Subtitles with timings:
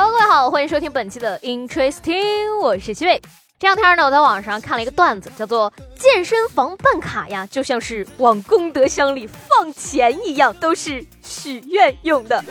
[0.00, 3.20] Hello，各位好，欢迎收听本期的 Interesting，我是七位。
[3.58, 12.42] 这两天呢，我在网上看了一个段子，叫做“健身房办卡呀，就像是往功德箱里放钱一样，都是许愿用的”。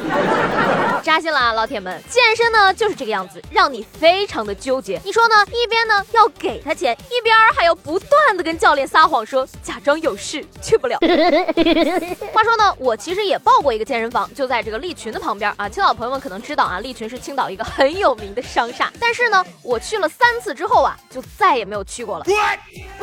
[1.01, 2.01] 扎心了啊，老铁们！
[2.09, 4.99] 健身呢就是这个样子，让你非常的纠结。
[5.05, 5.35] 你说呢？
[5.53, 10.97] 一边呢要给他钱，一边还要不断的跟教练撒谎说假装有事去不了。
[12.33, 15.69] 话说呢，我其实也报过一个健身房，就在这个利群的旁边啊。
[15.69, 18.91] 青岛朋友们可能知道啊，利群是青岛一个很有名的商厦。
[18.99, 20.97] 但是呢，我去了三次之后啊。
[21.09, 22.31] 就再也没有去过了，不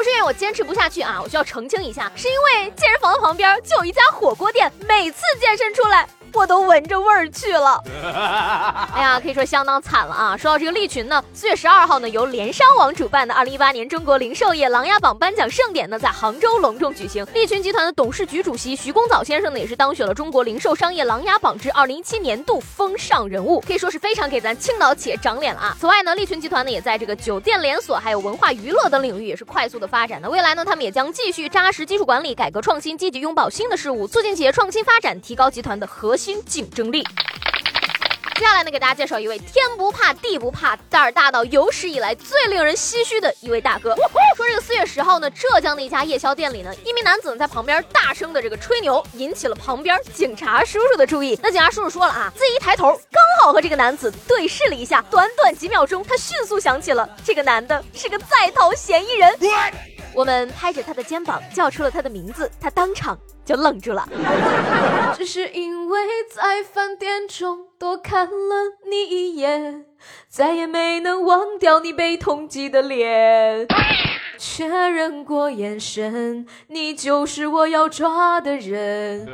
[0.05, 6.07] 是因为我坚持不下去啊，我需要澄清一下，是因为健身房的旁边就有一家火锅店，每次健身出来。
[6.35, 7.81] 我都闻着味儿去了，
[8.93, 10.37] 哎呀，可以说相当惨了啊！
[10.37, 17.25] 说到这个利群呢，四月十二号呢，由联商网主办的二零一八年中国零售业琅琊榜颁奖盛典呢，在杭州隆重举行。
[17.33, 25.77] 利群集团的董事局主席徐公藻先生呢，也是当选了中国零售商业琅琊榜之二零一七年度风尚人物，可以说是非常给咱青岛企业长脸了啊！
[25.81, 30.21] 此外呢，利群集团呢，也在这个酒店连锁、还有文化娱乐等领域也是快速的发展。
[30.21, 36.24] 那未来呢，他们也将继续扎实基础管理、改革创新，积极拥抱新的事物，促进企业创新发展，提高集团的核心。
[36.25, 37.07] 新竞争力。
[38.37, 43.95] 接下来呢，给大家介绍一位天不怕地不怕、胆儿大到有史以来最令人唏嘘的一位大哥。
[44.35, 51.39] 说这个四月十号呢，浙江的一家夜宵店里呢，一名男子在旁边大声的这个吹牛，引起了旁边警察叔叔的注意。
[51.43, 59.39] 那警察叔叔说了啊，自己一抬头，刚好和这个男子对视了一下，短短几秒钟，他迅速想起了这个男的是个在逃嫌疑人。
[60.15, 64.09] 我们拍着他的肩膀叫出了他的名字，他当场就愣住了。
[65.17, 66.01] 只是因为
[66.33, 68.57] 在饭店中多看了
[68.89, 69.87] 你一眼，
[70.29, 73.67] 再也没能忘掉你被通缉的脸。
[74.39, 79.27] 确认过眼神，你就是我要抓的人。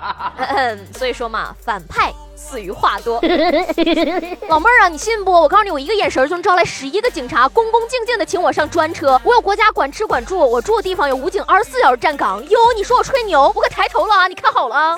[0.96, 2.12] 所以说嘛，反派。
[2.42, 3.20] 死于话多，
[4.48, 5.30] 老妹儿啊，你信不？
[5.30, 9.20] 我告诉你，我一个眼神就能招来十一个警察，恭恭敬敬的请我上专车。
[9.24, 12.42] 我有国家管吃管住，我住的地方有武警二十四小时站岗。
[12.48, 13.52] 哟，你说我吹牛？
[13.54, 14.26] 我可抬头了啊！
[14.26, 14.96] 你看好了啊。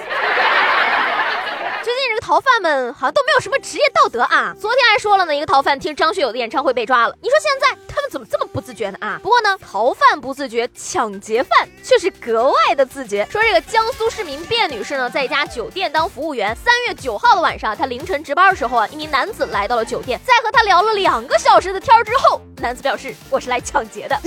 [1.82, 4.54] 最近这个逃犯们好像都没有什么职业道德啊！
[4.60, 7.16] 昨天还说了呢，一个逃犯听张学友的演唱会被抓了。
[7.20, 9.20] 你说现在他们怎么这么不自觉的啊？
[9.22, 13.26] 不过呢，逃犯不自觉，抢劫犯却是格外的自觉。
[13.30, 16.56] 说这个江苏市民卞女士呢，在一家酒店当服务员。
[16.56, 24.18] 三月九号的晚上，她凌晨值班的时候啊，一名男子来到了酒店，在和她聊了两个小时的天之后，男子表示我是来抢劫的。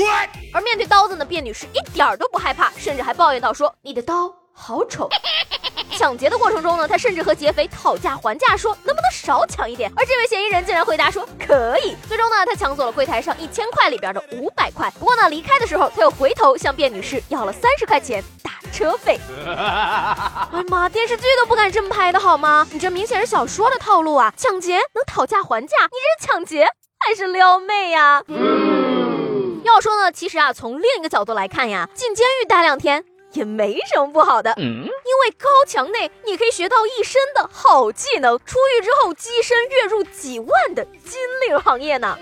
[0.53, 5.09] 而面对刀子呢，卞女士一点都不害怕，甚至还抱怨到说：“你的刀好丑。”
[5.97, 9.91] 抢劫的过程中呢，他甚至和劫匪讨价还价，说能不能少抢一点。
[9.95, 11.95] 而这位嫌疑人竟然回答说可以。
[12.07, 14.91] 最终呢，他抢走了柜台上一千块里边的五百块。
[14.99, 19.19] 不过呢，离开的时候他又回头向卞女士要了三十块钱打车费。
[19.45, 22.67] 哎呀妈，电视剧都不敢这么拍的好吗？
[22.71, 24.33] 你这明显是小说的套路啊！
[24.37, 26.67] 抢劫能讨价还价，你这是抢劫
[26.99, 28.21] 还是撩妹呀？
[28.27, 33.03] 嗯要说呢，其实啊，从另一个角度来看呀，进监狱待两天。
[33.35, 42.17] 也没什么不好的，因为高墙内你可以学到一身的好技能，出狱之后跻身月入几万的金领行业呢。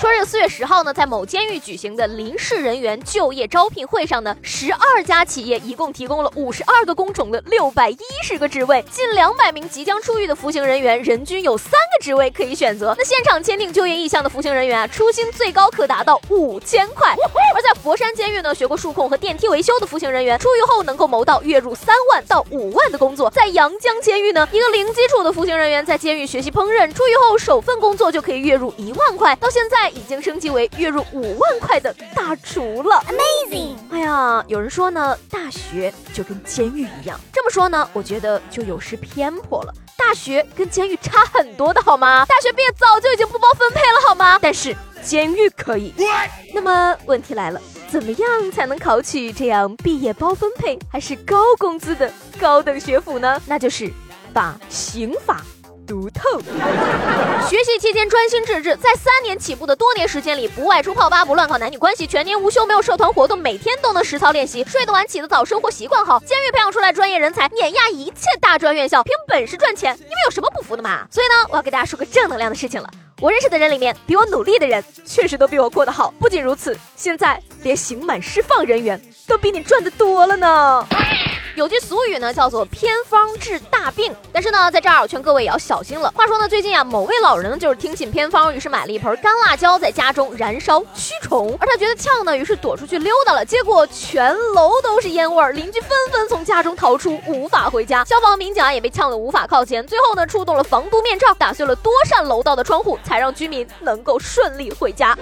[0.00, 12.94] 说这个四月十号呢，在某监狱举行的临时人员就业招聘会上呢，十二家企业一共提供了五十二个工种的六百一十个职位，近两百名即将出狱的服刑人员，人均有三个职位可以选择。
[12.96, 17.14] 那现场签订就业意向的服刑人员啊，出薪最高可达到五千块。
[17.54, 23.28] 而在佛山监狱呢，学过数控和电梯维修的服刑人员，出狱后能够谋到月入三万到五万的工作。
[23.28, 29.36] 在阳江监狱呢，一个零基础的服刑人员在监狱学习烹饪，出狱后首份工作就可以月入一万块。
[29.36, 29.89] 到现在。
[29.90, 33.76] 已经升级为月入五万块的大厨了，Amazing！
[33.90, 37.18] 哎呀，有人说呢，大学就跟监狱一样。
[37.32, 39.72] 这么说呢，我觉得就有失偏颇了。
[39.96, 42.24] 大学跟监狱差很多的好吗？
[42.26, 44.38] 大学毕业早就已经不包分配了好吗？
[44.40, 45.94] 但是监狱可以。
[46.54, 52.10] 那么问题来了，怎么样才能考取这样毕业包分配还是高工资的
[52.40, 53.40] 高等学府呢？
[53.46, 53.92] 那就是
[54.32, 55.44] 把刑法。
[55.90, 56.38] 独透。
[57.48, 71.08] 学习期间专心致志，在三年起步的多年时间里，不外出泡吧，不乱搞男女关系，全年无休，没有社团活动，每天都能实操练习，睡得晚，起得早，生活习惯好，监狱培养出来专业人才，碾压一切大专院校，凭本事赚钱，你们有什么不服的嘛？
[71.10, 72.88] 所以呢，我要给大家说个正能量的事情了。
[73.20, 76.12] 我认识的人里面，比我努力的人，确实都比我过得好。
[76.18, 80.86] 不仅如此，现在连刑满释放人员都比你赚的多了呢。
[81.56, 84.14] 有句俗语呢，叫做偏方治大病。
[84.32, 86.10] 但是呢，在这儿我劝各位也要小心了。
[86.16, 91.54] 话说呢，最近啊，某位老人呢就是听信偏方，于是买了一盆干辣椒，在家中燃烧驱虫。
[91.60, 93.44] 而他觉得呛呢，于是躲出去溜达了。
[93.44, 98.04] 结果全楼都是烟味儿，邻居纷纷从家中逃出，无法回家。
[98.04, 99.84] 消防民警啊也被呛得无法靠前。
[99.86, 105.18] 最后呢，出动了防毒面罩，打碎了多扇楼道的窗户，才让居民能够顺利回家。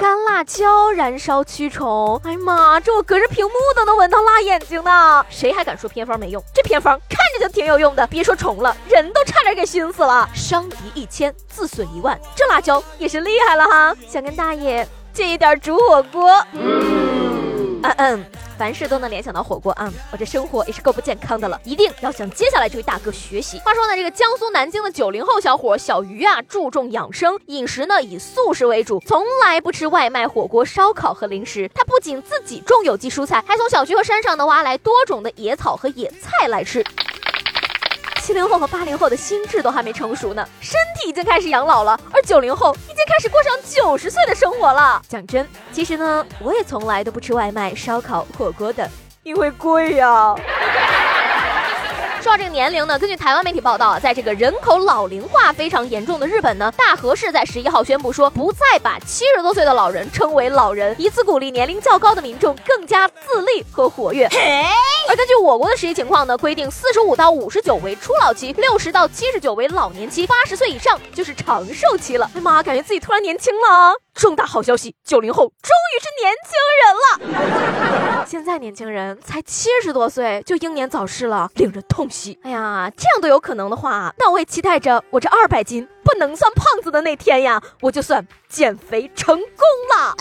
[0.00, 5.24] 干辣椒燃烧驱虫，哎呀妈，这我隔着屏幕都能闻到辣眼睛呢。
[5.30, 6.42] 谁还敢说偏方没用？
[6.52, 10.28] 这偏方看着就挺有用的，别说虫了，人都差点给熏死了。
[10.34, 13.94] 伤敌一千，自损一万，这辣椒也是厉害了哈！
[14.08, 16.44] 想跟大爷借一点煮火锅。
[16.54, 17.39] 嗯
[17.82, 18.24] 嗯嗯。
[18.58, 19.90] 凡事都能联想到火锅啊！
[20.12, 23.58] 我这生活也是够不健康的了，一定要向接下来这位大哥学习。
[23.60, 31.70] 话说呢，这个江苏南京的九零后小伙小鱼啊，注重养生饮食呢，以素食为主，从来不吃外卖、火锅、烧烤和零食。
[31.74, 36.84] 他不仅自己种有机蔬菜，还从小区和山上呢挖来多种的野草和野菜来吃。
[38.30, 45.02] 七零后和八零后的心智都还没成熟呢，身体已经开始养老了，而九零后已经开始过上九十岁的生活了。
[45.08, 48.88] 讲真，其实呢，我也从来都不吃外卖、烧烤、火锅的，
[49.24, 50.36] 因为贵呀。
[52.22, 64.28] 说到这个年龄呢，根据台湾媒体报道，在这个人口老龄化非常严重的日本呢，大和市在十一号宣布说，不再把七十多岁的老人称为老人，以此鼓励年龄较高的民众更加自立和活跃。
[65.08, 72.30] 而根据我国的实际情况呢，规定四十五到五十九为初老期，六十到七十九为老年期，八十岁以上就是长寿期了。
[72.34, 73.96] 哎妈，感觉自己突然年轻了！
[74.14, 78.26] 重大好消息，九零后终于是年轻人了。
[78.26, 82.38] 现在年轻人才七十多岁就英年早逝了，令人痛惜。
[82.42, 89.46] 哎呀，这样都有可能的话，那我也期待着我这二百斤不能算胖子的那天呀，我就算减肥成功
[89.96, 90.14] 了。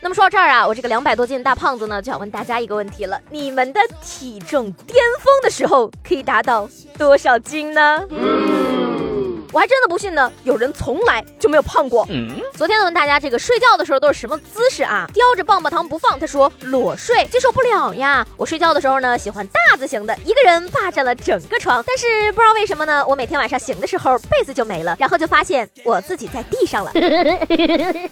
[0.00, 8.06] 那么说到这儿啊，我这个两百多斤的大胖子呢，就想问大家一个问题了：你们的体重巅峰的时候可以达到多少斤呢？
[9.52, 12.06] 我还真的不信呢，有人从来就没有胖过。
[12.54, 15.08] 昨天问大家这个睡觉的时候都是什么姿势啊？
[15.14, 18.26] 叼着棒棒糖不放，他说裸睡接受不了呀。
[18.36, 21.82] 我睡觉的时候呢，喜欢大字型的，一个人霸占了整个床。
[21.86, 26.90] 但是不知道为什么呢，我每天晚上醒的时候被子就没了，然后就发现我自己在地上了。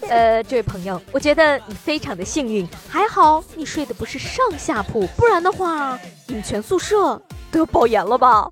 [0.09, 5.99] 呃，这位朋友，我觉得你非常的幸运，还好你睡的不是上下铺，不然的话，
[6.29, 8.49] 你们全宿舍都要爆炎了吧？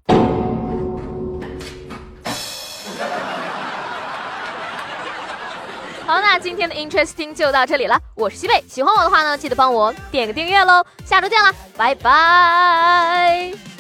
[6.06, 7.98] 好，那今天的 Interesting 就到这里了。
[8.14, 10.84] 我是西贝，喜欢我的话呢，记得帮我点个订阅喽。
[11.04, 13.73] 下周见啦，拜拜。